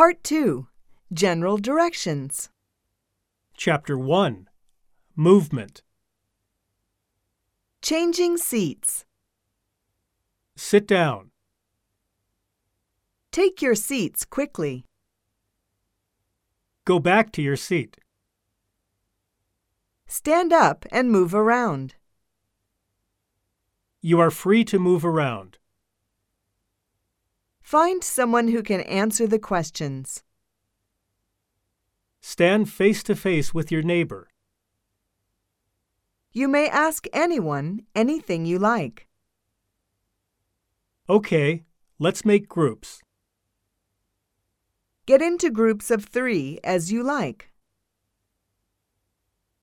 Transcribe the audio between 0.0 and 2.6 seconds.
Part 2 General Directions.